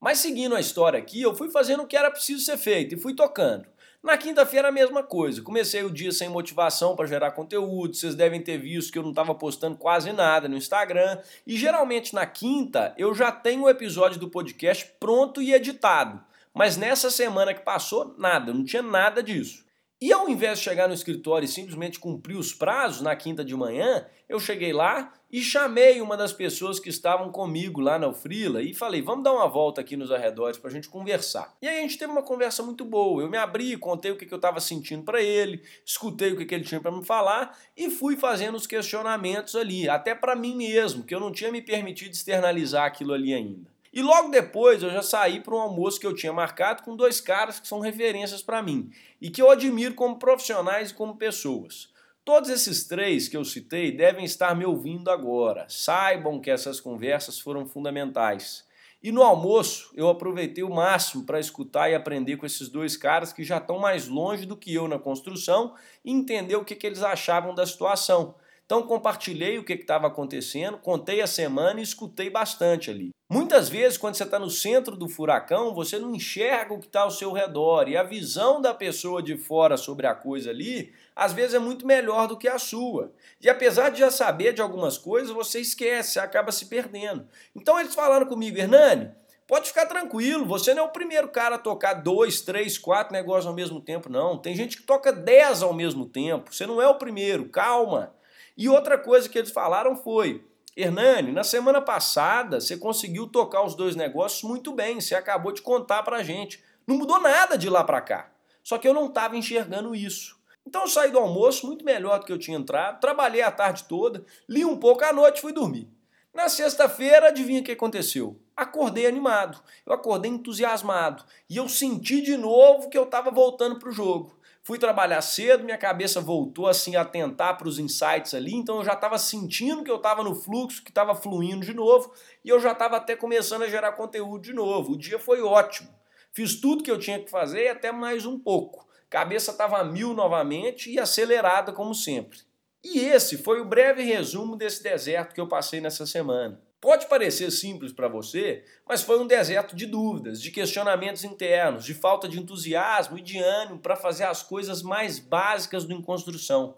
Mas 0.00 0.18
seguindo 0.18 0.54
a 0.54 0.60
história 0.60 1.00
aqui, 1.00 1.22
eu 1.22 1.34
fui 1.34 1.50
fazendo 1.50 1.82
o 1.82 1.86
que 1.88 1.96
era 1.96 2.12
preciso 2.12 2.44
ser 2.44 2.58
feito 2.58 2.94
e 2.94 3.00
fui 3.00 3.12
tocando. 3.12 3.66
Na 4.04 4.18
quinta-feira 4.18 4.68
a 4.68 4.72
mesma 4.72 5.02
coisa. 5.02 5.40
Comecei 5.40 5.82
o 5.82 5.90
dia 5.90 6.12
sem 6.12 6.28
motivação 6.28 6.94
para 6.94 7.06
gerar 7.06 7.30
conteúdo. 7.30 7.96
Vocês 7.96 8.14
devem 8.14 8.38
ter 8.42 8.58
visto 8.58 8.92
que 8.92 8.98
eu 8.98 9.02
não 9.02 9.08
estava 9.08 9.34
postando 9.34 9.78
quase 9.78 10.12
nada 10.12 10.46
no 10.46 10.58
Instagram. 10.58 11.18
E 11.46 11.56
geralmente 11.56 12.14
na 12.14 12.26
quinta 12.26 12.94
eu 12.98 13.14
já 13.14 13.32
tenho 13.32 13.62
o 13.62 13.68
episódio 13.68 14.20
do 14.20 14.28
podcast 14.28 14.92
pronto 15.00 15.40
e 15.40 15.54
editado. 15.54 16.22
Mas 16.52 16.76
nessa 16.76 17.10
semana 17.10 17.54
que 17.54 17.62
passou, 17.62 18.14
nada, 18.18 18.52
não 18.52 18.62
tinha 18.62 18.82
nada 18.82 19.22
disso. 19.22 19.64
E 20.00 20.12
ao 20.12 20.28
invés 20.28 20.58
de 20.58 20.64
chegar 20.64 20.88
no 20.88 20.94
escritório 20.94 21.46
e 21.46 21.48
simplesmente 21.48 22.00
cumprir 22.00 22.36
os 22.36 22.52
prazos 22.52 23.00
na 23.00 23.14
quinta 23.14 23.44
de 23.44 23.54
manhã, 23.54 24.04
eu 24.28 24.40
cheguei 24.40 24.72
lá 24.72 25.12
e 25.30 25.40
chamei 25.40 26.00
uma 26.00 26.16
das 26.16 26.32
pessoas 26.32 26.78
que 26.78 26.88
estavam 26.88 27.30
comigo 27.30 27.80
lá 27.80 27.98
na 27.98 28.12
Frila 28.12 28.60
e 28.60 28.74
falei: 28.74 29.00
vamos 29.00 29.24
dar 29.24 29.32
uma 29.32 29.48
volta 29.48 29.80
aqui 29.80 29.96
nos 29.96 30.10
arredores 30.10 30.58
para 30.58 30.68
a 30.68 30.72
gente 30.72 30.88
conversar. 30.88 31.56
E 31.62 31.68
aí 31.68 31.78
a 31.78 31.82
gente 31.82 31.96
teve 31.96 32.12
uma 32.12 32.22
conversa 32.22 32.62
muito 32.62 32.84
boa. 32.84 33.22
Eu 33.22 33.30
me 33.30 33.38
abri, 33.38 33.76
contei 33.76 34.10
o 34.10 34.16
que, 34.16 34.30
eu 34.30 34.36
estava 34.36 34.60
sentindo 34.60 35.04
para 35.04 35.22
ele, 35.22 35.62
escutei 35.84 36.32
o 36.32 36.36
que, 36.36 36.44
que 36.44 36.54
ele 36.54 36.64
tinha 36.64 36.80
para 36.80 36.92
me 36.92 37.04
falar 37.04 37.56
e 37.76 37.88
fui 37.88 38.16
fazendo 38.16 38.56
os 38.56 38.66
questionamentos 38.66 39.54
ali, 39.56 39.88
até 39.88 40.14
para 40.14 40.36
mim 40.36 40.56
mesmo, 40.56 41.04
que 41.04 41.14
eu 41.14 41.20
não 41.20 41.32
tinha 41.32 41.50
me 41.50 41.62
permitido 41.62 42.12
externalizar 42.12 42.84
aquilo 42.84 43.12
ali 43.12 43.32
ainda. 43.32 43.73
E 43.94 44.02
logo 44.02 44.28
depois 44.28 44.82
eu 44.82 44.90
já 44.90 45.02
saí 45.02 45.38
para 45.38 45.54
um 45.54 45.60
almoço 45.60 46.00
que 46.00 46.06
eu 46.06 46.16
tinha 46.16 46.32
marcado 46.32 46.82
com 46.82 46.96
dois 46.96 47.20
caras 47.20 47.60
que 47.60 47.68
são 47.68 47.78
referências 47.78 48.42
para 48.42 48.60
mim 48.60 48.90
e 49.20 49.30
que 49.30 49.40
eu 49.40 49.48
admiro 49.48 49.94
como 49.94 50.18
profissionais 50.18 50.90
e 50.90 50.94
como 50.94 51.16
pessoas. 51.16 51.88
Todos 52.24 52.50
esses 52.50 52.88
três 52.88 53.28
que 53.28 53.36
eu 53.36 53.44
citei 53.44 53.92
devem 53.92 54.24
estar 54.24 54.52
me 54.56 54.64
ouvindo 54.64 55.12
agora. 55.12 55.64
Saibam 55.68 56.40
que 56.40 56.50
essas 56.50 56.80
conversas 56.80 57.38
foram 57.38 57.66
fundamentais. 57.66 58.64
E 59.00 59.12
no 59.12 59.22
almoço 59.22 59.92
eu 59.94 60.08
aproveitei 60.08 60.64
o 60.64 60.74
máximo 60.74 61.24
para 61.24 61.38
escutar 61.38 61.88
e 61.88 61.94
aprender 61.94 62.36
com 62.36 62.46
esses 62.46 62.68
dois 62.68 62.96
caras 62.96 63.32
que 63.32 63.44
já 63.44 63.58
estão 63.58 63.78
mais 63.78 64.08
longe 64.08 64.44
do 64.44 64.56
que 64.56 64.74
eu 64.74 64.88
na 64.88 64.98
construção 64.98 65.72
e 66.04 66.10
entender 66.10 66.56
o 66.56 66.64
que, 66.64 66.74
que 66.74 66.88
eles 66.88 67.04
achavam 67.04 67.54
da 67.54 67.64
situação. 67.64 68.34
Então 68.64 68.82
compartilhei 68.82 69.58
o 69.58 69.64
que 69.64 69.74
estava 69.74 70.06
acontecendo, 70.06 70.78
contei 70.78 71.20
a 71.20 71.26
semana 71.26 71.80
e 71.80 71.82
escutei 71.82 72.30
bastante 72.30 72.90
ali. 72.90 73.10
Muitas 73.30 73.68
vezes, 73.68 73.98
quando 73.98 74.14
você 74.14 74.22
está 74.22 74.38
no 74.38 74.50
centro 74.50 74.96
do 74.96 75.08
furacão, 75.08 75.74
você 75.74 75.98
não 75.98 76.14
enxerga 76.14 76.72
o 76.72 76.78
que 76.78 76.86
está 76.86 77.00
ao 77.00 77.10
seu 77.10 77.32
redor 77.32 77.88
e 77.88 77.96
a 77.96 78.02
visão 78.02 78.60
da 78.60 78.72
pessoa 78.72 79.22
de 79.22 79.36
fora 79.36 79.76
sobre 79.76 80.06
a 80.06 80.14
coisa 80.14 80.50
ali, 80.50 80.92
às 81.16 81.32
vezes 81.32 81.54
é 81.54 81.58
muito 81.58 81.86
melhor 81.86 82.28
do 82.28 82.38
que 82.38 82.48
a 82.48 82.58
sua. 82.58 83.12
E 83.40 83.48
apesar 83.48 83.90
de 83.90 84.00
já 84.00 84.10
saber 84.10 84.52
de 84.52 84.62
algumas 84.62 84.96
coisas, 84.96 85.30
você 85.30 85.60
esquece, 85.60 86.18
acaba 86.18 86.52
se 86.52 86.66
perdendo. 86.66 87.26
Então 87.56 87.78
eles 87.78 87.94
falaram 87.94 88.26
comigo, 88.26 88.58
Hernani, 88.58 89.10
Pode 89.46 89.68
ficar 89.68 89.84
tranquilo, 89.84 90.46
você 90.46 90.72
não 90.72 90.84
é 90.84 90.86
o 90.86 90.92
primeiro 90.92 91.28
cara 91.28 91.56
a 91.56 91.58
tocar 91.58 91.92
dois, 91.92 92.40
três, 92.40 92.78
quatro 92.78 93.12
negócios 93.12 93.46
ao 93.46 93.52
mesmo 93.52 93.78
tempo, 93.78 94.08
não. 94.08 94.38
Tem 94.38 94.56
gente 94.56 94.78
que 94.78 94.82
toca 94.84 95.12
dez 95.12 95.62
ao 95.62 95.74
mesmo 95.74 96.06
tempo. 96.06 96.54
Você 96.54 96.66
não 96.66 96.80
é 96.80 96.88
o 96.88 96.94
primeiro, 96.94 97.50
calma. 97.50 98.14
E 98.56 98.68
outra 98.68 98.96
coisa 98.96 99.28
que 99.28 99.38
eles 99.38 99.50
falaram 99.50 99.96
foi: 99.96 100.44
Hernani, 100.76 101.32
na 101.32 101.44
semana 101.44 101.80
passada 101.80 102.60
você 102.60 102.76
conseguiu 102.76 103.26
tocar 103.26 103.64
os 103.64 103.74
dois 103.74 103.96
negócios 103.96 104.42
muito 104.42 104.72
bem, 104.72 105.00
você 105.00 105.14
acabou 105.14 105.52
de 105.52 105.62
contar 105.62 106.02
pra 106.02 106.22
gente. 106.22 106.62
Não 106.86 106.96
mudou 106.96 107.20
nada 107.20 107.56
de 107.56 107.68
lá 107.70 107.82
para 107.82 108.00
cá. 108.00 108.30
Só 108.62 108.78
que 108.78 108.86
eu 108.86 108.94
não 108.94 109.06
estava 109.06 109.36
enxergando 109.36 109.94
isso. 109.94 110.38
Então 110.66 110.82
eu 110.82 110.88
saí 110.88 111.10
do 111.10 111.18
almoço 111.18 111.66
muito 111.66 111.84
melhor 111.84 112.18
do 112.18 112.26
que 112.26 112.32
eu 112.32 112.38
tinha 112.38 112.56
entrado, 112.56 113.00
trabalhei 113.00 113.42
a 113.42 113.50
tarde 113.50 113.84
toda, 113.84 114.24
li 114.48 114.64
um 114.64 114.76
pouco 114.76 115.04
à 115.04 115.12
noite 115.12 115.38
e 115.38 115.40
fui 115.42 115.52
dormir. 115.52 115.88
Na 116.32 116.48
sexta-feira, 116.48 117.28
adivinha 117.28 117.60
o 117.60 117.64
que 117.64 117.72
aconteceu? 117.72 118.40
Acordei 118.56 119.06
animado, 119.06 119.60
eu 119.86 119.92
acordei 119.92 120.30
entusiasmado 120.30 121.22
e 121.48 121.58
eu 121.58 121.68
senti 121.68 122.22
de 122.22 122.36
novo 122.36 122.88
que 122.88 122.96
eu 122.96 123.04
estava 123.04 123.30
voltando 123.30 123.78
para 123.78 123.88
o 123.88 123.92
jogo. 123.92 124.34
Fui 124.66 124.78
trabalhar 124.78 125.20
cedo, 125.20 125.62
minha 125.62 125.76
cabeça 125.76 126.22
voltou 126.22 126.66
assim 126.66 126.96
a 126.96 127.02
atentar 127.02 127.58
para 127.58 127.68
os 127.68 127.78
insights 127.78 128.32
ali, 128.32 128.54
então 128.54 128.78
eu 128.78 128.84
já 128.84 128.94
estava 128.94 129.18
sentindo 129.18 129.84
que 129.84 129.90
eu 129.90 129.96
estava 129.96 130.24
no 130.24 130.34
fluxo, 130.34 130.82
que 130.82 130.90
estava 130.90 131.14
fluindo 131.14 131.66
de 131.66 131.74
novo, 131.74 132.14
e 132.42 132.48
eu 132.48 132.58
já 132.58 132.72
estava 132.72 132.96
até 132.96 133.14
começando 133.14 133.62
a 133.62 133.68
gerar 133.68 133.92
conteúdo 133.92 134.42
de 134.42 134.54
novo. 134.54 134.92
O 134.92 134.98
dia 134.98 135.18
foi 135.18 135.42
ótimo. 135.42 135.90
Fiz 136.32 136.58
tudo 136.58 136.82
que 136.82 136.90
eu 136.90 136.98
tinha 136.98 137.22
que 137.22 137.30
fazer 137.30 137.64
e 137.64 137.68
até 137.68 137.92
mais 137.92 138.24
um 138.24 138.38
pouco. 138.38 138.88
Cabeça 139.10 139.50
estava 139.50 139.84
mil 139.84 140.14
novamente 140.14 140.90
e 140.90 140.98
acelerada 140.98 141.70
como 141.70 141.94
sempre. 141.94 142.38
E 142.82 143.00
esse 143.00 143.36
foi 143.36 143.60
o 143.60 143.66
breve 143.66 144.02
resumo 144.02 144.56
desse 144.56 144.82
deserto 144.82 145.34
que 145.34 145.40
eu 145.42 145.46
passei 145.46 145.78
nessa 145.78 146.06
semana. 146.06 146.58
Pode 146.84 147.06
parecer 147.06 147.50
simples 147.50 147.94
para 147.94 148.08
você, 148.08 148.62
mas 148.86 149.00
foi 149.00 149.18
um 149.18 149.26
deserto 149.26 149.74
de 149.74 149.86
dúvidas, 149.86 150.38
de 150.38 150.50
questionamentos 150.50 151.24
internos, 151.24 151.82
de 151.82 151.94
falta 151.94 152.28
de 152.28 152.38
entusiasmo 152.38 153.16
e 153.16 153.22
de 153.22 153.38
ânimo 153.38 153.78
para 153.78 153.96
fazer 153.96 154.24
as 154.24 154.42
coisas 154.42 154.82
mais 154.82 155.18
básicas 155.18 155.86
do 155.86 155.94
em 155.94 156.02
construção. 156.02 156.76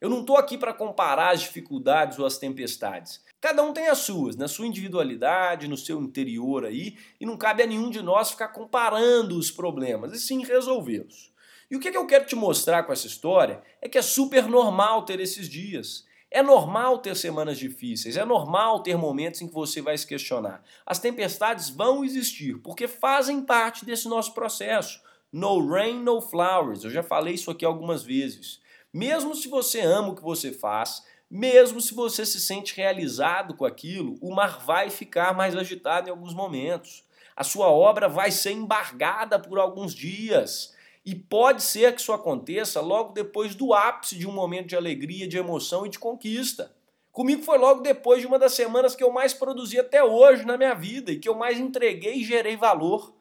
Eu 0.00 0.10
não 0.10 0.22
estou 0.22 0.36
aqui 0.36 0.58
para 0.58 0.74
comparar 0.74 1.34
as 1.34 1.42
dificuldades 1.42 2.18
ou 2.18 2.26
as 2.26 2.36
tempestades. 2.36 3.22
Cada 3.40 3.62
um 3.62 3.72
tem 3.72 3.86
as 3.86 3.98
suas, 3.98 4.34
na 4.34 4.48
sua 4.48 4.66
individualidade, 4.66 5.68
no 5.68 5.76
seu 5.76 6.02
interior 6.02 6.66
aí, 6.66 6.98
e 7.20 7.24
não 7.24 7.36
cabe 7.36 7.62
a 7.62 7.66
nenhum 7.66 7.90
de 7.90 8.02
nós 8.02 8.32
ficar 8.32 8.48
comparando 8.48 9.38
os 9.38 9.52
problemas, 9.52 10.12
e 10.12 10.18
sim 10.18 10.44
resolvê-los. 10.44 11.32
E 11.70 11.76
o 11.76 11.78
que 11.78 11.96
eu 11.96 12.06
quero 12.08 12.26
te 12.26 12.34
mostrar 12.34 12.82
com 12.82 12.92
essa 12.92 13.06
história 13.06 13.62
é 13.80 13.88
que 13.88 13.98
é 13.98 14.02
super 14.02 14.48
normal 14.48 15.04
ter 15.04 15.20
esses 15.20 15.48
dias. 15.48 16.04
É 16.34 16.42
normal 16.42 16.98
ter 16.98 17.14
semanas 17.14 17.56
difíceis, 17.56 18.16
é 18.16 18.24
normal 18.24 18.82
ter 18.82 18.96
momentos 18.96 19.40
em 19.40 19.46
que 19.46 19.54
você 19.54 19.80
vai 19.80 19.96
se 19.96 20.04
questionar. 20.04 20.64
As 20.84 20.98
tempestades 20.98 21.70
vão 21.70 22.04
existir, 22.04 22.58
porque 22.58 22.88
fazem 22.88 23.40
parte 23.40 23.84
desse 23.84 24.08
nosso 24.08 24.34
processo. 24.34 25.00
No 25.32 25.64
rain, 25.64 26.02
no 26.02 26.20
flowers. 26.20 26.82
Eu 26.82 26.90
já 26.90 27.04
falei 27.04 27.34
isso 27.34 27.52
aqui 27.52 27.64
algumas 27.64 28.02
vezes. 28.02 28.60
Mesmo 28.92 29.32
se 29.36 29.46
você 29.46 29.80
ama 29.82 30.08
o 30.08 30.16
que 30.16 30.24
você 30.24 30.50
faz, 30.50 31.04
mesmo 31.30 31.80
se 31.80 31.94
você 31.94 32.26
se 32.26 32.40
sente 32.40 32.74
realizado 32.74 33.54
com 33.54 33.64
aquilo, 33.64 34.18
o 34.20 34.34
mar 34.34 34.58
vai 34.58 34.90
ficar 34.90 35.32
mais 35.36 35.54
agitado 35.54 36.08
em 36.08 36.10
alguns 36.10 36.34
momentos. 36.34 37.04
A 37.36 37.44
sua 37.44 37.68
obra 37.68 38.08
vai 38.08 38.32
ser 38.32 38.50
embargada 38.50 39.38
por 39.38 39.60
alguns 39.60 39.94
dias. 39.94 40.73
E 41.04 41.14
pode 41.14 41.62
ser 41.62 41.94
que 41.94 42.00
isso 42.00 42.12
aconteça 42.12 42.80
logo 42.80 43.12
depois 43.12 43.54
do 43.54 43.74
ápice 43.74 44.16
de 44.16 44.26
um 44.26 44.32
momento 44.32 44.68
de 44.68 44.76
alegria, 44.76 45.28
de 45.28 45.36
emoção 45.36 45.84
e 45.84 45.90
de 45.90 45.98
conquista. 45.98 46.74
Comigo 47.12 47.42
foi 47.42 47.58
logo 47.58 47.80
depois 47.80 48.20
de 48.20 48.26
uma 48.26 48.38
das 48.38 48.54
semanas 48.54 48.96
que 48.96 49.04
eu 49.04 49.12
mais 49.12 49.34
produzi 49.34 49.78
até 49.78 50.02
hoje 50.02 50.44
na 50.44 50.56
minha 50.56 50.74
vida 50.74 51.12
e 51.12 51.18
que 51.18 51.28
eu 51.28 51.34
mais 51.34 51.60
entreguei 51.60 52.14
e 52.14 52.24
gerei 52.24 52.56
valor. 52.56 53.14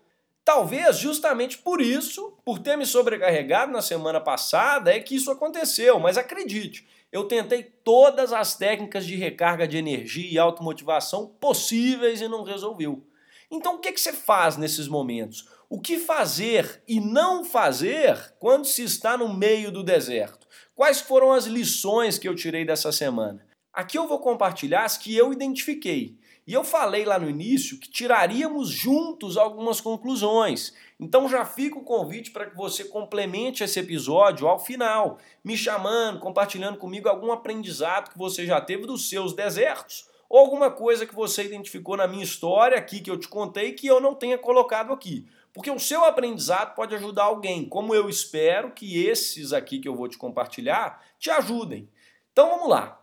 Talvez 0.45 0.97
justamente 0.97 1.57
por 1.57 1.79
isso, 1.79 2.37
por 2.43 2.59
ter 2.59 2.77
me 2.77 2.85
sobrecarregado 2.85 3.71
na 3.71 3.81
semana 3.81 4.19
passada, 4.19 4.91
é 4.91 4.99
que 4.99 5.15
isso 5.15 5.29
aconteceu, 5.29 5.99
mas 5.99 6.17
acredite, 6.17 6.87
eu 7.11 7.25
tentei 7.25 7.63
todas 7.63 8.33
as 8.33 8.55
técnicas 8.55 9.05
de 9.05 9.15
recarga 9.15 9.67
de 9.67 9.77
energia 9.77 10.27
e 10.31 10.39
automotivação 10.39 11.27
possíveis 11.39 12.19
e 12.19 12.27
não 12.27 12.43
resolveu. 12.43 13.05
Então 13.51 13.75
o 13.75 13.79
que, 13.79 13.91
que 13.91 14.01
você 14.01 14.11
faz 14.11 14.57
nesses 14.57 14.87
momentos? 14.87 15.47
O 15.75 15.81
que 15.81 15.97
fazer 15.97 16.83
e 16.87 16.99
não 16.99 17.43
fazer 17.43 18.35
quando 18.37 18.63
se 18.65 18.83
está 18.83 19.17
no 19.17 19.33
meio 19.33 19.71
do 19.71 19.81
deserto? 19.81 20.47
Quais 20.75 21.01
foram 21.01 21.31
as 21.31 21.45
lições 21.45 22.19
que 22.19 22.29
eu 22.29 22.35
tirei 22.35 22.63
dessa 22.63 22.91
semana? 22.91 23.43
Aqui 23.73 23.97
eu 23.97 24.07
vou 24.07 24.19
compartilhar 24.19 24.83
as 24.83 24.99
que 24.99 25.17
eu 25.17 25.33
identifiquei. 25.33 26.15
E 26.45 26.53
eu 26.53 26.63
falei 26.63 27.05
lá 27.05 27.17
no 27.17 27.27
início 27.27 27.79
que 27.79 27.89
tiraríamos 27.89 28.69
juntos 28.69 29.35
algumas 29.35 29.81
conclusões. 29.81 30.75
Então 30.99 31.27
já 31.27 31.43
fica 31.43 31.79
o 31.79 31.83
convite 31.83 32.29
para 32.29 32.45
que 32.45 32.55
você 32.55 32.83
complemente 32.83 33.63
esse 33.63 33.79
episódio 33.79 34.47
ao 34.47 34.59
final, 34.59 35.17
me 35.43 35.57
chamando, 35.57 36.19
compartilhando 36.19 36.77
comigo 36.77 37.09
algum 37.09 37.31
aprendizado 37.31 38.11
que 38.11 38.17
você 38.19 38.45
já 38.45 38.61
teve 38.61 38.85
dos 38.85 39.09
seus 39.09 39.33
desertos 39.33 40.07
ou 40.29 40.39
alguma 40.39 40.69
coisa 40.69 41.05
que 41.05 41.13
você 41.13 41.43
identificou 41.43 41.97
na 41.97 42.07
minha 42.07 42.23
história 42.23 42.77
aqui 42.77 43.01
que 43.01 43.09
eu 43.09 43.19
te 43.19 43.27
contei 43.27 43.71
que 43.73 43.87
eu 43.87 43.99
não 43.99 44.15
tenha 44.15 44.37
colocado 44.37 44.93
aqui. 44.93 45.27
Porque 45.53 45.69
o 45.69 45.79
seu 45.79 46.03
aprendizado 46.03 46.73
pode 46.73 46.95
ajudar 46.95 47.25
alguém, 47.25 47.69
como 47.69 47.93
eu 47.93 48.09
espero 48.09 48.71
que 48.71 49.05
esses 49.05 49.53
aqui 49.53 49.79
que 49.79 49.87
eu 49.87 49.95
vou 49.95 50.07
te 50.07 50.17
compartilhar 50.17 51.03
te 51.19 51.29
ajudem. 51.29 51.87
Então 52.31 52.49
vamos 52.49 52.69
lá. 52.69 52.99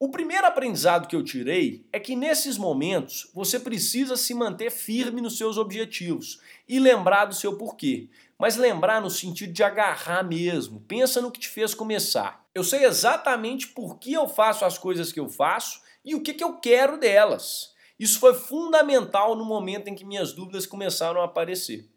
O 0.00 0.08
primeiro 0.08 0.46
aprendizado 0.46 1.08
que 1.08 1.16
eu 1.16 1.24
tirei 1.24 1.84
é 1.92 1.98
que 1.98 2.14
nesses 2.14 2.56
momentos 2.56 3.28
você 3.34 3.58
precisa 3.58 4.16
se 4.16 4.32
manter 4.32 4.70
firme 4.70 5.20
nos 5.20 5.36
seus 5.36 5.58
objetivos 5.58 6.40
e 6.68 6.78
lembrar 6.78 7.24
do 7.24 7.34
seu 7.34 7.58
porquê. 7.58 8.08
Mas 8.38 8.54
lembrar 8.54 9.00
no 9.00 9.10
sentido 9.10 9.52
de 9.52 9.64
agarrar 9.64 10.22
mesmo. 10.22 10.80
Pensa 10.82 11.20
no 11.20 11.32
que 11.32 11.40
te 11.40 11.48
fez 11.48 11.74
começar. 11.74 12.46
Eu 12.54 12.62
sei 12.62 12.84
exatamente 12.84 13.66
por 13.66 13.98
que 13.98 14.12
eu 14.12 14.28
faço 14.28 14.64
as 14.64 14.78
coisas 14.78 15.12
que 15.12 15.18
eu 15.18 15.28
faço 15.28 15.80
e 16.04 16.14
o 16.14 16.22
que, 16.22 16.32
que 16.32 16.44
eu 16.44 16.60
quero 16.60 16.96
delas. 16.96 17.74
Isso 17.98 18.20
foi 18.20 18.34
fundamental 18.34 19.34
no 19.34 19.44
momento 19.44 19.88
em 19.88 19.94
que 19.94 20.04
minhas 20.04 20.32
dúvidas 20.32 20.66
começaram 20.66 21.20
a 21.20 21.24
aparecer. 21.24 21.90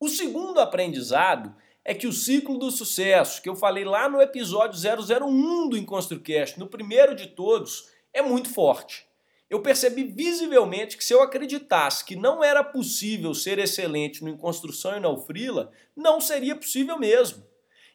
O 0.00 0.08
segundo 0.08 0.58
aprendizado 0.58 1.54
é 1.84 1.94
que 1.94 2.06
o 2.06 2.12
ciclo 2.12 2.58
do 2.58 2.70
sucesso, 2.70 3.40
que 3.40 3.48
eu 3.48 3.54
falei 3.54 3.84
lá 3.84 4.08
no 4.08 4.20
episódio 4.20 4.78
001 4.78 5.68
do 5.68 5.76
EnconstruCast, 5.76 6.58
no 6.58 6.66
primeiro 6.66 7.14
de 7.14 7.28
todos, 7.28 7.88
é 8.12 8.20
muito 8.20 8.48
forte. 8.52 9.06
Eu 9.48 9.62
percebi 9.62 10.02
visivelmente 10.02 10.96
que 10.96 11.04
se 11.04 11.14
eu 11.14 11.22
acreditasse 11.22 12.04
que 12.04 12.16
não 12.16 12.42
era 12.42 12.64
possível 12.64 13.32
ser 13.32 13.60
excelente 13.60 14.24
no 14.24 14.36
Construção 14.36 14.96
e 14.96 15.00
no 15.00 15.16
Freela, 15.16 15.70
não 15.94 16.20
seria 16.20 16.56
possível 16.56 16.98
mesmo. 16.98 17.46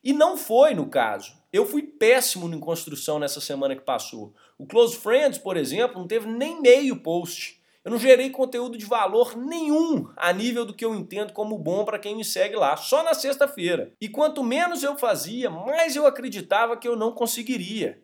E 0.03 0.13
não 0.13 0.35
foi 0.35 0.73
no 0.73 0.87
caso. 0.87 1.33
Eu 1.53 1.65
fui 1.65 1.83
péssimo 1.83 2.53
em 2.53 2.59
construção 2.59 3.19
nessa 3.19 3.41
semana 3.41 3.75
que 3.75 3.81
passou. 3.81 4.33
O 4.57 4.65
Close 4.65 4.97
Friends, 4.97 5.37
por 5.37 5.57
exemplo, 5.57 5.99
não 5.99 6.07
teve 6.07 6.27
nem 6.27 6.61
meio 6.61 7.01
post. 7.01 7.61
Eu 7.83 7.91
não 7.91 7.97
gerei 7.97 8.29
conteúdo 8.29 8.77
de 8.77 8.85
valor 8.85 9.35
nenhum 9.35 10.07
a 10.15 10.31
nível 10.31 10.63
do 10.63 10.73
que 10.73 10.85
eu 10.85 10.93
entendo 10.93 11.33
como 11.33 11.57
bom 11.57 11.83
para 11.83 11.97
quem 11.97 12.15
me 12.15 12.23
segue 12.23 12.55
lá, 12.55 12.77
só 12.77 13.03
na 13.03 13.15
sexta-feira. 13.15 13.91
E 13.99 14.07
quanto 14.07 14.43
menos 14.43 14.83
eu 14.83 14.97
fazia, 14.97 15.49
mais 15.49 15.95
eu 15.95 16.05
acreditava 16.05 16.77
que 16.77 16.87
eu 16.87 16.95
não 16.95 17.11
conseguiria. 17.11 17.99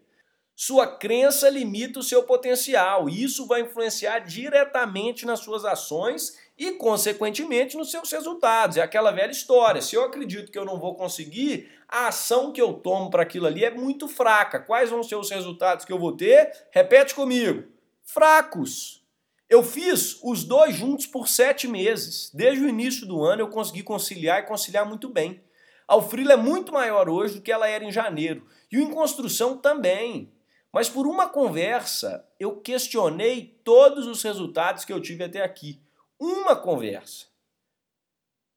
Sua 0.56 0.88
crença 0.88 1.48
limita 1.48 2.00
o 2.00 2.04
seu 2.04 2.24
potencial 2.24 3.08
e 3.08 3.24
isso 3.24 3.46
vai 3.46 3.62
influenciar 3.62 4.20
diretamente 4.20 5.24
nas 5.24 5.42
suas 5.42 5.64
ações 5.64 6.36
e, 6.58 6.72
consequentemente, 6.72 7.78
nos 7.78 7.92
seus 7.92 8.12
resultados. 8.12 8.78
É 8.78 8.82
aquela 8.82 9.12
velha 9.12 9.32
história. 9.32 9.82
Se 9.82 9.96
eu 9.96 10.04
acredito 10.04 10.52
que 10.52 10.58
eu 10.58 10.66
não 10.66 10.80
vou 10.80 10.96
conseguir, 10.96 11.70
a 11.88 12.08
ação 12.08 12.52
que 12.52 12.62
eu 12.62 12.74
tomo 12.74 13.10
para 13.10 13.24
aquilo 13.24 13.46
ali 13.46 13.64
é 13.64 13.70
muito 13.70 14.08
fraca. 14.08 14.60
Quais 14.60 14.90
vão 14.90 15.04
ser 15.04 15.16
os 15.16 15.30
resultados 15.30 15.86
que 15.86 15.94
eu 15.94 16.00
vou 16.00 16.16
ter? 16.16 16.52
Repete 16.72 17.14
comigo: 17.14 17.64
fracos. 18.04 19.06
Eu 19.50 19.64
fiz 19.64 20.20
os 20.24 20.44
dois 20.44 20.76
juntos 20.76 21.06
por 21.06 21.28
sete 21.28 21.68
meses. 21.68 22.30
Desde 22.34 22.66
o 22.66 22.68
início 22.68 23.08
do 23.08 23.24
ano 23.24 23.44
eu 23.44 23.48
consegui 23.48 23.82
conciliar 23.82 24.40
e 24.40 24.46
conciliar 24.46 24.86
muito 24.86 25.08
bem. 25.08 25.42
A 25.88 25.94
Alfrila 25.94 26.34
é 26.34 26.38
muito 26.38 26.74
maior 26.74 27.08
hoje 27.08 27.36
do 27.36 27.42
que 27.42 27.52
ela 27.52 27.68
era 27.68 27.86
em 27.86 27.92
janeiro. 27.92 28.46
E 28.70 28.78
o 28.78 28.82
Em 28.82 28.90
Construção 28.90 29.56
também. 29.56 30.34
Mas 30.74 30.90
por 30.90 31.08
uma 31.08 31.30
conversa, 31.30 32.28
eu 32.38 32.58
questionei 32.58 33.58
todos 33.64 34.06
os 34.06 34.22
resultados 34.22 34.84
que 34.84 34.92
eu 34.92 35.02
tive 35.02 35.24
até 35.24 35.42
aqui. 35.42 35.82
Uma 36.20 36.56
conversa. 36.56 37.28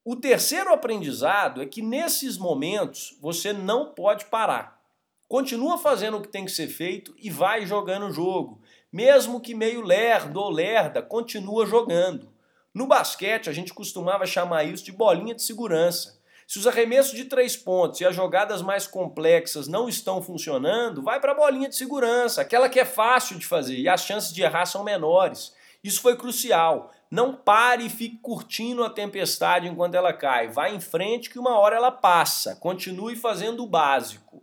O 0.02 0.17
terceiro 0.17 0.73
aprendizado 0.73 1.61
é 1.61 1.67
que 1.67 1.83
nesses 1.83 2.38
momentos 2.38 3.17
você 3.21 3.52
não 3.52 3.93
pode 3.93 4.25
parar. 4.26 4.81
Continua 5.29 5.76
fazendo 5.76 6.17
o 6.17 6.23
que 6.23 6.29
tem 6.29 6.47
que 6.47 6.50
ser 6.50 6.69
feito 6.69 7.14
e 7.19 7.29
vai 7.29 7.67
jogando 7.67 8.07
o 8.07 8.12
jogo. 8.12 8.62
Mesmo 8.90 9.40
que 9.40 9.55
meio 9.55 9.83
lerdo 9.83 10.40
ou 10.40 10.50
lerda, 10.50 11.02
continua 11.02 11.67
jogando. 11.67 12.33
No 12.73 12.87
basquete, 12.87 13.50
a 13.50 13.52
gente 13.52 13.75
costumava 13.75 14.25
chamar 14.26 14.64
isso 14.64 14.85
de 14.85 14.90
bolinha 14.90 15.35
de 15.35 15.43
segurança. 15.43 16.19
Se 16.49 16.59
os 16.59 16.67
arremessos 16.67 17.12
de 17.12 17.26
três 17.26 17.57
pontos 17.57 18.00
e 18.00 18.05
as 18.05 18.17
jogadas 18.17 18.62
mais 18.62 18.87
complexas 18.87 19.69
não 19.69 19.88
estão 19.88 20.21
funcionando, 20.23 21.02
vai 21.02 21.21
para 21.21 21.33
a 21.33 21.37
bolinha 21.37 21.69
de 21.69 21.76
segurança, 21.76 22.40
aquela 22.40 22.69
que 22.69 22.81
é 22.81 22.85
fácil 22.85 23.38
de 23.38 23.47
fazer 23.47 23.76
e 23.76 23.88
as 23.88 24.02
chances 24.02 24.33
de 24.33 24.43
errar 24.43 24.67
são 24.67 24.83
menores. 24.83 25.55
Isso 25.85 26.00
foi 26.00 26.17
crucial. 26.17 26.90
Não 27.11 27.35
pare 27.35 27.87
e 27.87 27.90
fique 27.90 28.19
curtindo 28.19 28.85
a 28.85 28.90
tempestade 28.90 29.67
enquanto 29.67 29.97
ela 29.97 30.12
cai. 30.12 30.49
Vá 30.49 30.71
em 30.71 30.79
frente 30.79 31.29
que 31.29 31.40
uma 31.40 31.59
hora 31.59 31.75
ela 31.75 31.90
passa. 31.90 32.55
Continue 32.55 33.17
fazendo 33.17 33.64
o 33.64 33.67
básico. 33.67 34.40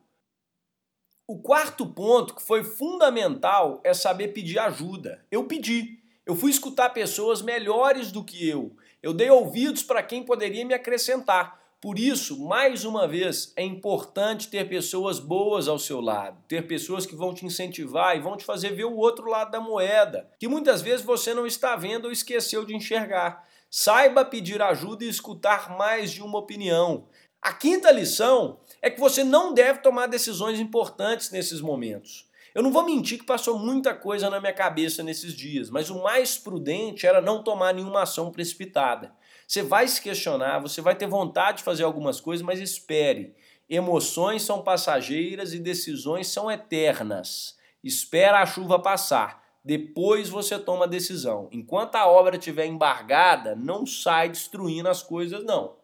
O 1.25 1.39
quarto 1.39 1.85
ponto 1.85 2.35
que 2.35 2.41
foi 2.41 2.63
fundamental 2.63 3.79
é 3.83 3.93
saber 3.93 4.29
pedir 4.29 4.59
ajuda. 4.59 5.25
Eu 5.31 5.45
pedi. 5.45 5.99
Eu 6.25 6.35
fui 6.35 6.51
escutar 6.51 6.89
pessoas 6.89 7.41
melhores 7.41 8.11
do 8.11 8.23
que 8.23 8.47
eu. 8.47 8.75
Eu 9.01 9.13
dei 9.13 9.29
ouvidos 9.29 9.83
para 9.83 10.03
quem 10.03 10.23
poderia 10.23 10.65
me 10.65 10.73
acrescentar. 10.73 11.57
Por 11.79 11.99
isso, 11.99 12.43
mais 12.43 12.83
uma 12.85 13.07
vez, 13.07 13.53
é 13.55 13.63
importante 13.63 14.49
ter 14.49 14.67
pessoas 14.67 15.19
boas 15.19 15.67
ao 15.67 15.77
seu 15.77 16.01
lado, 16.01 16.43
ter 16.47 16.65
pessoas 16.65 17.05
que 17.05 17.15
vão 17.15 17.35
te 17.35 17.45
incentivar 17.45 18.17
e 18.17 18.19
vão 18.19 18.35
te 18.35 18.43
fazer 18.43 18.71
ver 18.71 18.85
o 18.85 18.95
outro 18.95 19.29
lado 19.29 19.51
da 19.51 19.61
moeda, 19.61 20.27
que 20.39 20.47
muitas 20.47 20.81
vezes 20.81 21.05
você 21.05 21.35
não 21.35 21.45
está 21.45 21.75
vendo 21.75 22.05
ou 22.05 22.11
esqueceu 22.11 22.65
de 22.65 22.75
enxergar. 22.75 23.47
Saiba 23.69 24.25
pedir 24.25 24.59
ajuda 24.59 25.05
e 25.05 25.09
escutar 25.09 25.77
mais 25.77 26.11
de 26.11 26.23
uma 26.23 26.39
opinião. 26.39 27.07
A 27.39 27.53
quinta 27.53 27.91
lição 27.91 28.59
é 28.81 28.89
que 28.89 28.99
você 28.99 29.23
não 29.23 29.53
deve 29.53 29.79
tomar 29.79 30.07
decisões 30.07 30.59
importantes 30.59 31.29
nesses 31.29 31.61
momentos. 31.61 32.27
Eu 32.55 32.63
não 32.63 32.71
vou 32.71 32.83
mentir 32.83 33.19
que 33.19 33.25
passou 33.25 33.59
muita 33.59 33.93
coisa 33.93 34.31
na 34.31 34.39
minha 34.41 34.51
cabeça 34.51 35.03
nesses 35.03 35.31
dias, 35.31 35.69
mas 35.69 35.91
o 35.91 36.01
mais 36.01 36.39
prudente 36.39 37.05
era 37.05 37.21
não 37.21 37.43
tomar 37.43 37.71
nenhuma 37.71 38.01
ação 38.01 38.31
precipitada. 38.31 39.13
Você 39.47 39.63
vai 39.63 39.87
se 39.87 40.01
questionar, 40.01 40.59
você 40.59 40.81
vai 40.81 40.93
ter 40.93 41.07
vontade 41.07 41.59
de 41.59 41.63
fazer 41.63 41.83
algumas 41.83 42.19
coisas, 42.19 42.45
mas 42.45 42.59
espere. 42.59 43.33
Emoções 43.69 44.43
são 44.43 44.61
passageiras 44.61 45.53
e 45.53 45.59
decisões 45.59 46.27
são 46.27 46.51
eternas. 46.51 47.55
Espera 47.81 48.41
a 48.41 48.45
chuva 48.45 48.77
passar. 48.77 49.41
Depois 49.63 50.29
você 50.29 50.59
toma 50.59 50.85
a 50.85 50.87
decisão. 50.87 51.47
Enquanto 51.51 51.95
a 51.95 52.07
obra 52.07 52.37
estiver 52.37 52.65
embargada, 52.65 53.55
não 53.55 53.85
sai 53.85 54.29
destruindo 54.29 54.89
as 54.89 55.01
coisas, 55.01 55.43
não. 55.43 55.77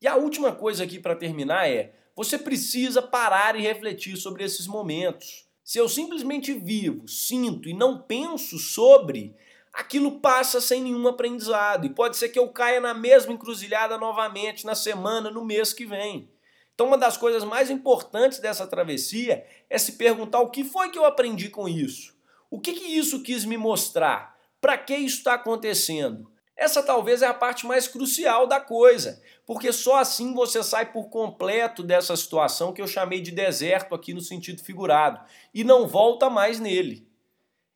E 0.00 0.06
a 0.06 0.16
última 0.16 0.52
coisa 0.52 0.84
aqui 0.84 0.98
para 0.98 1.16
terminar 1.16 1.68
é: 1.68 1.94
você 2.14 2.38
precisa 2.38 3.00
parar 3.00 3.56
e 3.56 3.62
refletir 3.62 4.16
sobre 4.16 4.44
esses 4.44 4.66
momentos. 4.66 5.46
Se 5.64 5.78
eu 5.78 5.88
simplesmente 5.88 6.52
vivo, 6.52 7.08
sinto 7.08 7.68
e 7.68 7.74
não 7.74 7.98
penso 7.98 8.58
sobre, 8.58 9.34
aquilo 9.76 10.20
passa 10.20 10.60
sem 10.60 10.82
nenhum 10.82 11.06
aprendizado. 11.06 11.84
E 11.84 11.90
pode 11.90 12.16
ser 12.16 12.30
que 12.30 12.38
eu 12.38 12.48
caia 12.48 12.80
na 12.80 12.94
mesma 12.94 13.32
encruzilhada 13.32 13.98
novamente 13.98 14.64
na 14.64 14.74
semana, 14.74 15.30
no 15.30 15.44
mês 15.44 15.72
que 15.72 15.84
vem. 15.84 16.30
Então, 16.74 16.86
uma 16.88 16.98
das 16.98 17.16
coisas 17.16 17.44
mais 17.44 17.70
importantes 17.70 18.38
dessa 18.38 18.66
travessia 18.66 19.46
é 19.68 19.78
se 19.78 19.92
perguntar 19.92 20.40
o 20.40 20.50
que 20.50 20.64
foi 20.64 20.90
que 20.90 20.98
eu 20.98 21.04
aprendi 21.04 21.48
com 21.50 21.68
isso. 21.68 22.14
O 22.50 22.58
que, 22.58 22.72
que 22.72 22.96
isso 22.96 23.22
quis 23.22 23.44
me 23.44 23.56
mostrar? 23.56 24.36
Para 24.60 24.78
que 24.78 24.94
isso 24.96 25.18
está 25.18 25.34
acontecendo? 25.34 26.30
Essa 26.56 26.82
talvez 26.82 27.20
é 27.20 27.26
a 27.26 27.34
parte 27.34 27.66
mais 27.66 27.86
crucial 27.86 28.46
da 28.46 28.58
coisa, 28.58 29.22
porque 29.44 29.72
só 29.72 29.96
assim 29.98 30.32
você 30.32 30.62
sai 30.62 30.90
por 30.90 31.10
completo 31.10 31.82
dessa 31.82 32.16
situação 32.16 32.72
que 32.72 32.80
eu 32.80 32.86
chamei 32.86 33.20
de 33.20 33.30
deserto 33.30 33.94
aqui 33.94 34.14
no 34.14 34.22
sentido 34.22 34.62
figurado 34.62 35.20
e 35.52 35.62
não 35.62 35.86
volta 35.86 36.30
mais 36.30 36.58
nele. 36.58 37.05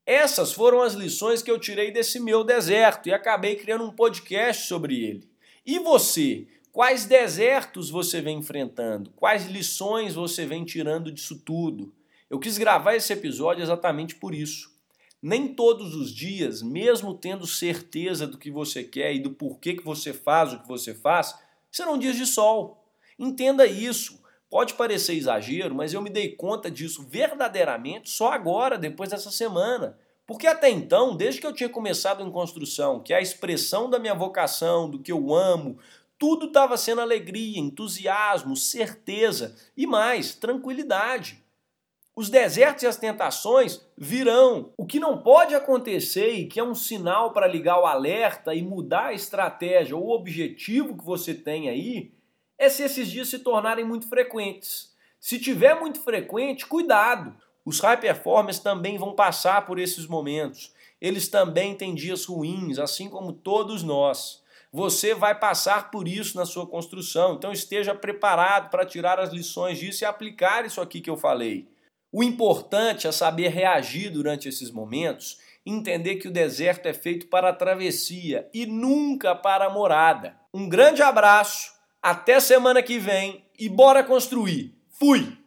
Essas 0.06 0.52
foram 0.52 0.82
as 0.82 0.94
lições 0.94 1.42
que 1.42 1.50
eu 1.50 1.58
tirei 1.58 1.90
desse 1.90 2.18
meu 2.18 2.42
deserto 2.42 3.08
e 3.08 3.12
acabei 3.12 3.56
criando 3.56 3.84
um 3.84 3.92
podcast 3.92 4.66
sobre 4.66 5.04
ele. 5.04 5.30
E 5.64 5.78
você? 5.78 6.46
Quais 6.72 7.04
desertos 7.04 7.90
você 7.90 8.20
vem 8.20 8.38
enfrentando? 8.38 9.10
Quais 9.16 9.46
lições 9.46 10.14
você 10.14 10.46
vem 10.46 10.64
tirando 10.64 11.10
disso 11.10 11.38
tudo? 11.44 11.92
Eu 12.28 12.38
quis 12.38 12.56
gravar 12.56 12.94
esse 12.94 13.12
episódio 13.12 13.62
exatamente 13.62 14.14
por 14.14 14.34
isso. 14.34 14.70
Nem 15.20 15.48
todos 15.48 15.94
os 15.94 16.14
dias, 16.14 16.62
mesmo 16.62 17.12
tendo 17.12 17.46
certeza 17.46 18.26
do 18.26 18.38
que 18.38 18.50
você 18.50 18.84
quer 18.84 19.12
e 19.14 19.18
do 19.18 19.30
porquê 19.30 19.74
que 19.74 19.84
você 19.84 20.12
faz 20.12 20.52
o 20.52 20.60
que 20.60 20.68
você 20.68 20.94
faz, 20.94 21.34
serão 21.70 21.98
dias 21.98 22.16
de 22.16 22.24
sol. 22.24 22.88
Entenda 23.18 23.66
isso. 23.66 24.19
Pode 24.50 24.74
parecer 24.74 25.14
exagero, 25.14 25.76
mas 25.76 25.94
eu 25.94 26.02
me 26.02 26.10
dei 26.10 26.34
conta 26.34 26.68
disso 26.68 27.06
verdadeiramente 27.08 28.10
só 28.10 28.32
agora, 28.32 28.76
depois 28.76 29.10
dessa 29.10 29.30
semana. 29.30 29.96
Porque 30.26 30.48
até 30.48 30.68
então, 30.68 31.16
desde 31.16 31.40
que 31.40 31.46
eu 31.46 31.54
tinha 31.54 31.68
começado 31.68 32.20
em 32.22 32.30
construção, 32.32 33.00
que 33.00 33.12
é 33.12 33.16
a 33.16 33.22
expressão 33.22 33.88
da 33.88 33.98
minha 33.98 34.14
vocação, 34.14 34.90
do 34.90 34.98
que 34.98 35.12
eu 35.12 35.32
amo, 35.32 35.78
tudo 36.18 36.46
estava 36.46 36.76
sendo 36.76 37.00
alegria, 37.00 37.60
entusiasmo, 37.60 38.56
certeza 38.56 39.56
e 39.76 39.86
mais, 39.86 40.34
tranquilidade. 40.34 41.42
Os 42.14 42.28
desertos 42.28 42.82
e 42.82 42.86
as 42.88 42.96
tentações 42.96 43.80
virão. 43.96 44.72
O 44.76 44.84
que 44.84 44.98
não 44.98 45.22
pode 45.22 45.54
acontecer 45.54 46.32
e 46.32 46.46
que 46.46 46.58
é 46.58 46.64
um 46.64 46.74
sinal 46.74 47.32
para 47.32 47.46
ligar 47.46 47.80
o 47.80 47.86
alerta 47.86 48.52
e 48.52 48.62
mudar 48.62 49.06
a 49.06 49.14
estratégia 49.14 49.96
ou 49.96 50.06
o 50.06 50.14
objetivo 50.14 50.96
que 50.96 51.04
você 51.04 51.32
tem 51.32 51.68
aí 51.68 52.12
é 52.60 52.68
se 52.68 52.82
esses 52.82 53.10
dias 53.10 53.28
se 53.28 53.38
tornarem 53.38 53.86
muito 53.86 54.06
frequentes. 54.06 54.90
Se 55.18 55.38
tiver 55.38 55.80
muito 55.80 55.98
frequente, 55.98 56.66
cuidado. 56.66 57.34
Os 57.64 57.80
high 57.80 57.98
performers 57.98 58.58
também 58.58 58.98
vão 58.98 59.14
passar 59.14 59.64
por 59.64 59.78
esses 59.78 60.06
momentos. 60.06 60.70
Eles 61.00 61.26
também 61.26 61.74
têm 61.74 61.94
dias 61.94 62.26
ruins, 62.26 62.78
assim 62.78 63.08
como 63.08 63.32
todos 63.32 63.82
nós. 63.82 64.42
Você 64.70 65.14
vai 65.14 65.34
passar 65.34 65.90
por 65.90 66.06
isso 66.06 66.36
na 66.36 66.44
sua 66.44 66.66
construção, 66.66 67.34
então 67.34 67.50
esteja 67.50 67.94
preparado 67.94 68.70
para 68.70 68.84
tirar 68.84 69.18
as 69.18 69.32
lições 69.32 69.78
disso 69.78 70.04
e 70.04 70.06
aplicar 70.06 70.66
isso 70.66 70.82
aqui 70.82 71.00
que 71.00 71.08
eu 71.08 71.16
falei. 71.16 71.66
O 72.12 72.22
importante 72.22 73.06
é 73.06 73.12
saber 73.12 73.48
reagir 73.48 74.10
durante 74.10 74.48
esses 74.48 74.70
momentos, 74.70 75.38
entender 75.64 76.16
que 76.16 76.28
o 76.28 76.32
deserto 76.32 76.86
é 76.86 76.92
feito 76.92 77.26
para 77.28 77.48
a 77.48 77.54
travessia 77.54 78.48
e 78.52 78.66
nunca 78.66 79.34
para 79.34 79.64
a 79.64 79.70
morada. 79.70 80.36
Um 80.52 80.68
grande 80.68 81.02
abraço 81.02 81.79
até 82.02 82.40
semana 82.40 82.82
que 82.82 82.98
vem 82.98 83.44
e 83.58 83.68
bora 83.68 84.02
construir. 84.02 84.74
Fui! 84.98 85.39